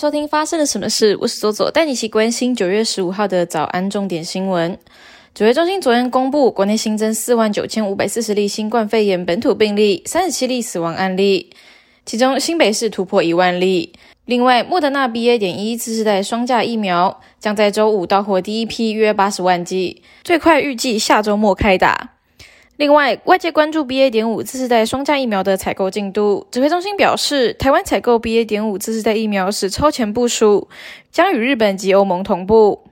[0.00, 1.14] 收听发生了什么事？
[1.20, 4.78] 我是左左，带你一起关心九月十五号的早安重点新闻。
[5.34, 11.50] 指挥中心昨天公布，国内新增四万九千五百四十例新冠肺炎本土病例，三十七例死亡案例，
[12.06, 13.92] 其中新北市突破一万例。
[14.24, 15.36] 另外，莫德纳 BA.
[15.36, 22.12] 点一次世代双价疫苗将在周五到货第一批约八十万剂，最快预计下周末开打。
[22.80, 24.08] 另外，外界关注 BA.
[24.08, 26.46] 点五次世代双价疫苗的采购进度。
[26.50, 28.42] 指挥中心表示，台湾采购 BA.
[28.46, 30.66] 点五次世代疫苗是超前部署，
[31.12, 32.84] 将与日本及欧盟同步。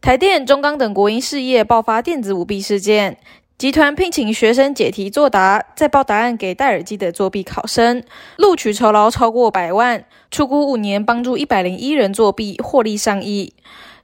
[0.00, 3.18] 台电、中钢等国营事业爆发电子舞弊事件，
[3.58, 8.04] 集团聘请学生解题作答，再报答案给戴耳机的作弊考生，
[8.36, 13.52] 录取酬劳超过百万，出估五年帮助一百零一人作弊，获利上亿。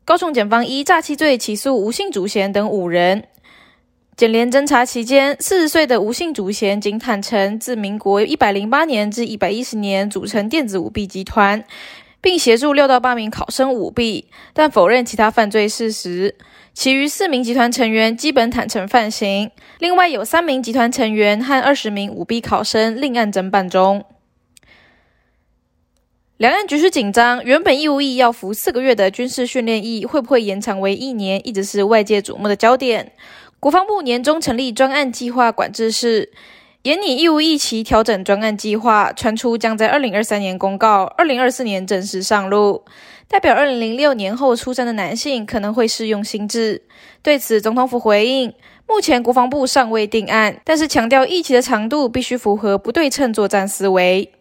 [0.05, 3.23] 高雄检方依诈欺罪起诉吴姓主嫌等五人。
[4.19, 11.63] 检联侦查期间，四十岁的吴姓主嫌仅坦承自民国一百零八年至一百一十年组成电子舞弊集团，
[12.21, 16.35] 并协助六到八名考生舞弊，但否认其他犯罪事实。
[16.75, 24.05] 其余四名集团成员基本坦承犯行，另外有三名集团成员和二十名舞弊考生另案侦办中。
[26.38, 33.13] 两岸局势紧张，原本义务役要服四个月的军事训练役，会不会延长为一年，一直是外界瞩目的焦点。
[33.60, 36.30] 国防部年中成立专案计划管制室，
[36.82, 42.84] 严拟义务役期调整专案计划，传出将在二零二三年公告，二零二四年正式上路。
[43.26, 46.82] 代表二零零六年后出生的男性可能会适用新制。
[47.20, 48.54] 对此，总统府回应，
[48.86, 54.32] 目前国防部尚未定案，但是强调役期的长度必须符合不对称作战思维。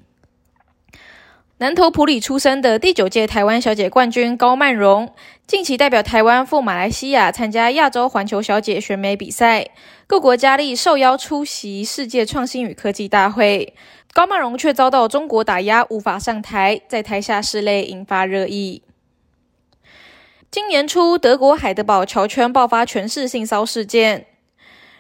[1.60, 5.12] 南投普里出生的第九届台湾小姐冠军高曼荣，
[5.48, 9.72] 近期代表台湾赴马来西亚参加亚洲环球小姐选美比赛，
[10.06, 13.74] 各国佳丽受邀出席世界创新与科技大会，
[14.14, 18.84] 高曼荣却遭到中国打压，无法上台，在台下拭泪，引发热议。
[20.52, 24.28] 今年初，德国海德堡桥圈爆发全市性骚事件，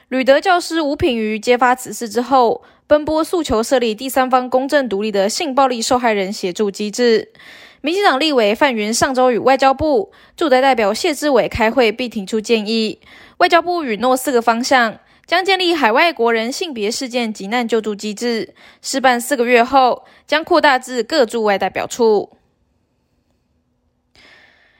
[0.07, 2.63] 吕德教师吴品瑜揭发此事之后。
[2.87, 7.33] 奔波诉求设立第三方公正独立的性暴力受害人协助机制。
[7.81, 12.99] 民进党立委范云上周与外交部驻台代表谢志伟开会，并提出建议。
[13.37, 18.55] 外交部允诺四个方向，将建立海外国人性别事件急难救助机制。
[18.81, 22.37] 试办四个月后，将扩大至各驻外代表处。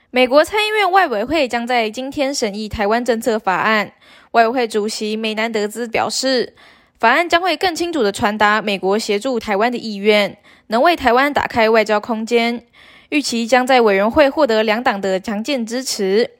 [0.09, 3.91] 美国参议院外委会将在今天审议台湾政策法案。
[4.31, 6.55] 外委会主席梅南德兹表示。
[6.99, 10.35] 法案将会更清楚地传达美国协助台湾的意愿，
[10.67, 12.63] 能为台湾打开外交空间。
[13.09, 16.31] 预期将在委员会获得两党的强健支持。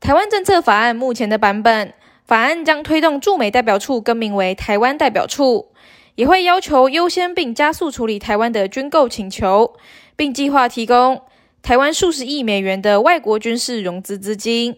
[0.00, 1.94] 台湾政策法案目前的版本，
[2.26, 5.68] 法案将推动驻美代表处更名为台湾代表处，
[6.16, 9.74] 也会要求优先并加速处理台湾的军购请求，
[10.16, 11.22] 并计划提供
[11.62, 14.76] 台湾数十亿美元的外国军事融资资金。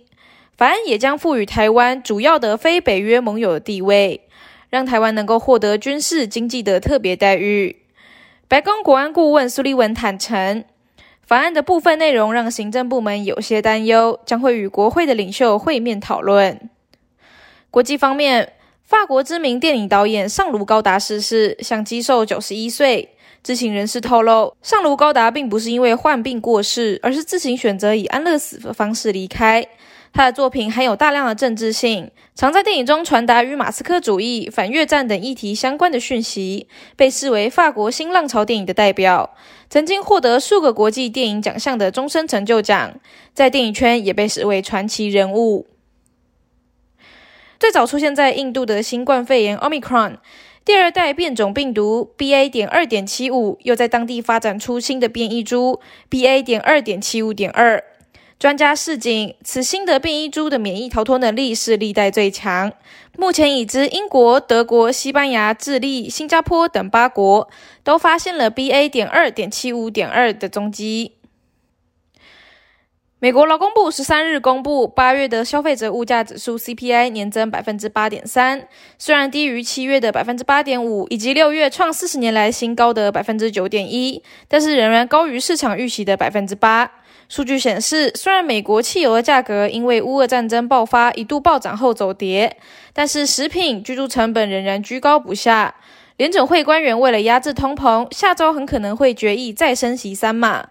[0.58, 4.20] 法案也将赋予台湾主要的非北约盟友的地位。
[4.70, 7.76] 让台湾能够获得军事经济的特别待遇。
[8.48, 10.64] 白宫国安顾问苏利文坦承，
[11.26, 16.70] 法案的部分内容让行政部门有些担忧，将会与国会的领袖会面讨论。
[17.70, 18.52] 国际方面，
[18.84, 23.10] 法国知名电影导演尚卢高达逝世，享基寿九十一岁。
[23.42, 29.64] 知情人士透露，尚卢高达并不是因为患病过世，而是自行选择以安乐死的方式离开。
[30.12, 39.34] 他的作品含有大量的政治性，常在电影中传达与马斯克主义、反越战等议题相关的讯息，被视为法国新浪潮电影的代表。
[39.68, 42.94] 曾经获得数个国际电影奖项的终身成就奖，
[43.34, 45.66] 在电影圈也被视为传奇人物。
[47.58, 50.18] 最早出现在印度的新冠肺炎 Omicron
[50.64, 52.50] 第二代变种病毒 BA.
[52.50, 55.80] 点二点七五，又在当地发展出新的变异株
[56.10, 56.42] BA.
[56.42, 57.82] 点二点七五点二。
[58.38, 62.70] 专家示警，此新的变异株的免疫逃脱能力是历代最强。
[63.16, 67.48] 目前已知英国、德国、西班牙、智利、新加坡等八国
[67.82, 68.90] 都发现了 BA.
[68.90, 71.12] 点二点七五点二的踪迹。
[73.18, 78.68] 美国劳工部十三日公布八月的消费者物价指数 CPI 年增百分之八点三，
[78.98, 86.92] 虽然低于七月的百分之八点五，以及六月创四十年来新高的百分之九点一，但是仍然高于市场预期的百分之八。
[87.28, 92.56] 数据显示，虽然美国汽油的价格因为乌俄战争爆发一度暴涨后走跌，
[92.92, 95.74] 但是食品、居住成本仍然居高不下。
[96.16, 100.68] 联准会官员为了压制通膨，下周很可能会决议再升息三码。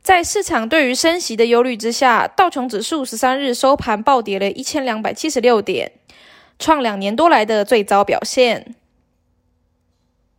[0.00, 5.90] 在市场对于升息的忧虑之下，道琼指数十三日收盘暴跌了一千两百七十六点，
[6.60, 8.76] 创两年多来的最糟表现。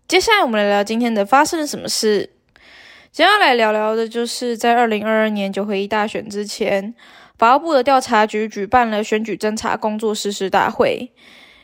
[0.08, 2.37] 接下来，我们来聊今天的发生了什么事。
[3.18, 6.94] 接下来聊聊的就是在二零二二年九合一大选之前，
[7.36, 11.12] 法务部的调查局举办了选举侦查工作实施大会，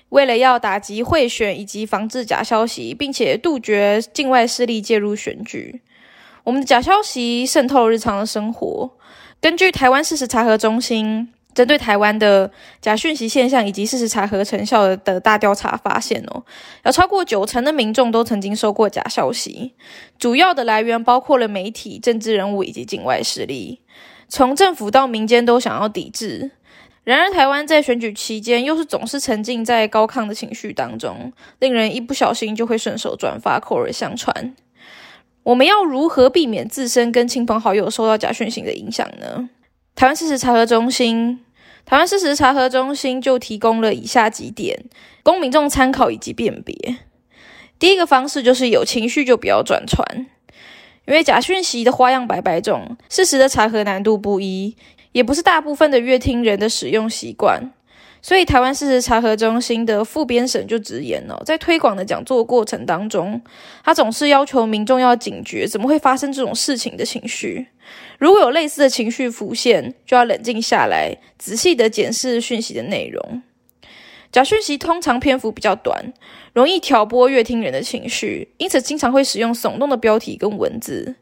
[0.09, 5.79] 为了要打击贿选以及防治假消息，并且杜绝境外势力介入选举。
[6.43, 8.89] 我们的假消息渗透日常的生活。
[9.39, 11.29] 根据台湾事实查核中心。
[11.53, 12.49] 针对台湾的
[12.81, 16.43] 假讯息现象以及事实查核成效的大调查发现哦，
[16.85, 19.73] 有超过九成的民众都曾经收过假消息，
[20.17, 23.81] 主要的来源包括了媒体、政治人物以及境外势力，
[24.27, 26.51] 从政府到民间都想要抵制。
[27.03, 34.55] 然而，台湾在选举期间又是总是沉浸在高亢的情绪当中，令人一不小心就会顺手转发、口耳相传。
[35.43, 39.49] 我们要如何避免自身跟亲朋好友受到假讯息的影响呢？
[39.95, 41.39] 台湾事实查核中心，
[41.85, 44.85] 台湾事实查核中心就提供了以下几点，
[45.21, 46.97] 供民众参考以及辨别。
[47.77, 50.25] 第一个方式就是有情绪就不要转传，
[51.05, 54.75] 因为假讯息的花样百百种，事实的查核难度不一，
[55.11, 57.71] 也不是大部分的乐听人的使用习惯。
[58.25, 63.41] 所以，台湾事实查核中心的副编审就直言了，在推广的讲座过程当中，
[63.83, 67.67] 他总是要求民众要警觉，怎么会发生这种事情的情绪。
[68.17, 73.43] 如果有类似的情绪浮现，就要冷静下来，仔细的检视讯息的内容。
[74.31, 76.13] 假讯息通常篇幅比较短，
[76.53, 81.15] 容易挑拨乐听人的情绪，因此经常会使用耸动的标题跟文字。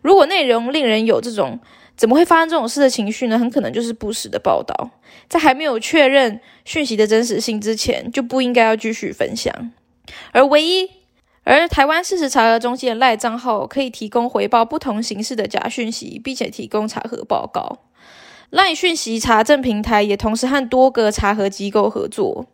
[0.00, 1.60] 如果内容令人有这种
[1.98, 3.36] 怎么会发生这种事的情绪呢？
[3.36, 4.90] 很可能就是不实的报道。
[5.28, 9.72] 在还没有确认讯息的真实性之前，就不应该要继续分享。
[10.30, 10.88] 而唯一，
[11.42, 17.80] 而台湾事实查核中心的赖账号可以提供回报不同形式的假讯息，并且提供查核报告。
[18.50, 22.46] 赖讯息查证平台也同时和多个查核机构合作。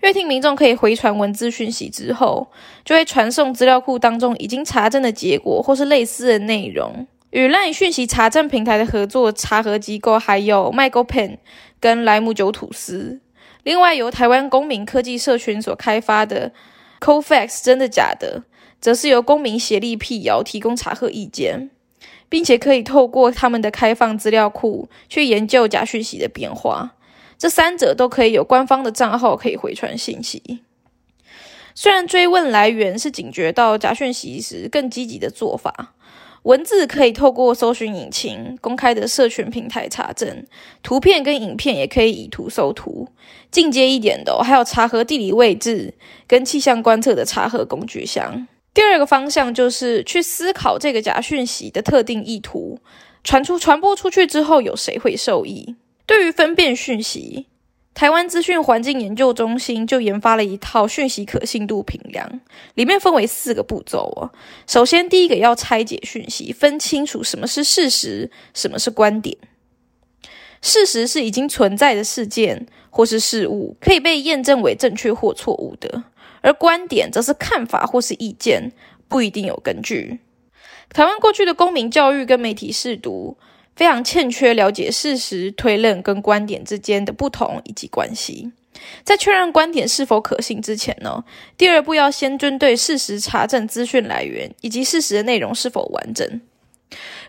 [0.00, 2.48] 乐听民众可以回传文字讯息之后，
[2.84, 7.06] 就会传送资料库当中已经查证的结果或是类似的内容。
[7.30, 11.38] 与赖讯息查证平台的合作查核机构还有 MicroPen。
[11.82, 13.20] 跟莱姆酒吐司，
[13.62, 16.52] 另外由台湾公民科技社群所开发的
[17.00, 18.42] CoFax 真的假的，
[18.82, 21.70] 则是由公民协力辟谣提供查核意见，
[22.28, 26.96] 并且可以透过他们的开放资料库去研究假讯息的变化。
[27.38, 30.60] 这三者都可以有官方的账号可以回传信息。
[31.74, 35.94] 虽然追问来源是警觉到假讯息时更积极的做法。
[36.42, 40.46] 文字可以透过搜寻引擎、公开的社群平台查证，
[40.82, 43.08] 图片跟影片也可以以图搜图。
[43.50, 45.92] 进阶一点的，还有查核地理位置
[46.26, 48.46] 跟气象观测的查核工具箱。
[48.72, 52.78] 第二个方向就是去思考这个假讯息的特定意图，
[53.22, 55.74] 传出传播出去之后，有谁会受益？
[56.06, 57.46] 对于分辨讯息。
[58.00, 62.40] 台湾资讯环境研究中心就研发了一套讯息可信度评量，
[62.72, 64.32] 里面分为四个步骤哦。
[64.66, 69.36] 首先，第一个要拆解讯息，分清楚什么是事实，什么是观点。
[70.62, 76.02] 事实是已经存在的事件或是事物，可以被验证为正确或错误的；
[76.40, 78.72] 而观点则是看法或是意见，
[79.08, 80.20] 不一定有根据。
[80.88, 83.36] 台湾过去的公民教育跟媒体试读。
[83.76, 88.52] 非常欠缺了解事实推论跟观点之间的不同以及关系。
[89.04, 91.24] 在确认观点是否可信之前呢，
[91.58, 96.40] 第二步要先针对事实查证资讯来源以及事实的内容是否完整。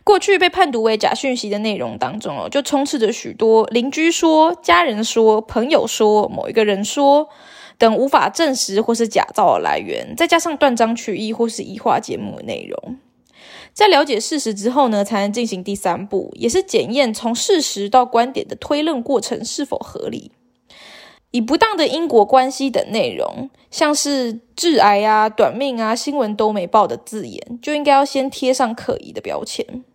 [0.04, 7.30] 过去被判读为假讯息的内容当中哦，就充斥着许多邻居说、家人说、朋友说、某一个人说
[7.77, 12.98] 等无法证实或是假造的来源，再加上断章取义或是异化节目的内容。
[13.74, 20.32] 在了解事实之后呢，才能进行第三步，也是检验从事实到观点的推论过程是否合理。
[21.32, 29.86] 以不当的因果关系等内容，像是致癌啊、短命啊、新闻都没报的字眼，就应该要先贴上可疑的标签。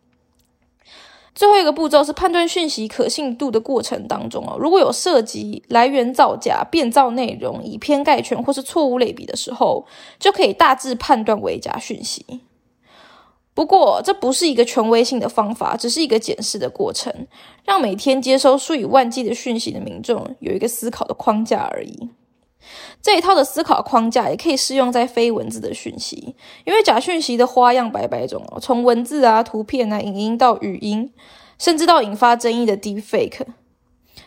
[1.35, 9.85] 最后一个步骤是判断讯息可信度的过程当中哦，如果有涉及来源造假、变造内容、以偏概全或是错误类比的时候，
[10.18, 12.25] 就可以大致判断为假讯息。
[13.56, 17.10] 不过，这不是一个权威性的方法，只是一个检视的过程，
[17.64, 22.10] 让每天接收数以万计的讯息的民众有一个思考的框架而已。
[23.00, 26.36] 这一套的思考框架也可以适用在非文字的讯息，
[26.66, 31.10] 因为假讯息的花样百百种哦，从文字啊、图片啊、影音到语音，
[31.58, 33.46] 甚至到引发争议的 deepfake，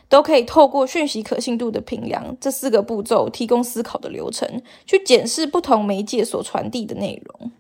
[0.08, 7.52] 都可以透过讯息可信度的评量这四个步骤，提供思考的流程，去检视不同媒介所传递的内容。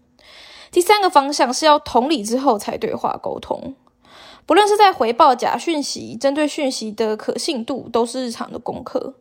[0.71, 3.75] 第三个方向是要同理之后才对话沟通，
[4.45, 9.15] 不论是在回报假讯息，针对讯息的可信度，都是日常的功课。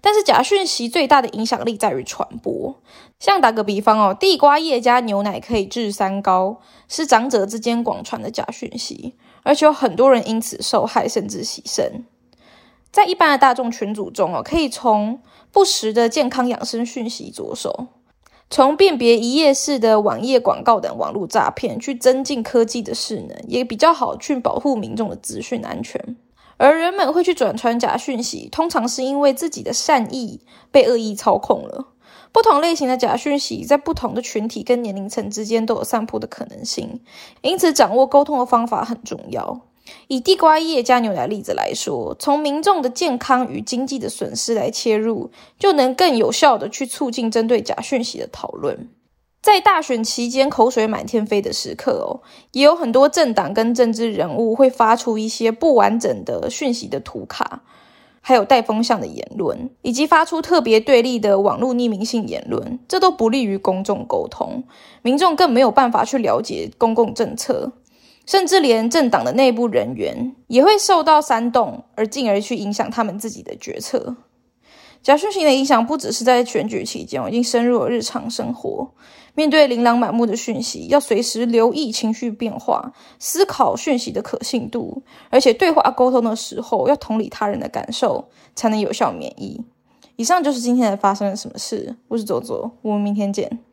[0.00, 2.74] 但是假讯息最大的影响力在于传播。
[3.18, 12.02] 像打个比方哦，地瓜叶加牛奶可以治三高，是长者之间广传的假讯息，而且有很多人因此受害，甚至牺牲。
[12.90, 15.20] 在一般的大众群组中哦，可以从
[15.50, 17.86] 不实的健康养生讯息着手。
[18.50, 26.16] 从辨别一页式的网页广告等网络诈骗，去增进科技的势能，也比较好去保护民众的资讯安全。
[26.56, 31.88] 而人们会去转传假讯息，通常是因为自己的善意被恶意操控了。
[32.30, 37.00] 不同类型的假讯息，在不同的群体跟年龄层之间都有散布的可能性，
[37.42, 39.62] 因此掌握沟通的方法很重要。
[40.08, 48.88] 以地瓜叶加牛奶例子来说，从民众的健康与经济的损失来切入，就能更有效的去促进针对假讯息的讨论。
[49.42, 57.62] 在大选期间口水满天飞的时刻哦，也有很多政党跟政治人物会发出一些不完整的讯息的图卡，
[58.22, 64.64] 还有带风向的言论，以及发出特别对立的网络匿名性言论，这都不利于公众沟通，
[65.02, 67.70] 民众更没有办法去了解公共政策。
[68.26, 74.16] 甚至连政党的内部人员也会受到煽动，而进而去影响他们自己的决策。
[75.02, 78.90] 假讯息的影响不只是在选举期间，已经深入了日常生活。
[79.34, 89.60] 面对琳琅满目的讯息，要随时留意情绪变化，思考讯息的可信度，而且对话沟通的时候要同理他人的感受，才能有效免疫。
[90.16, 91.96] 以上就是今天的发生了什么事。
[92.06, 93.64] 我是左左，我们明天见。